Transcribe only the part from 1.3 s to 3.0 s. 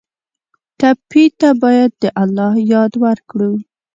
ته باید د الله یاد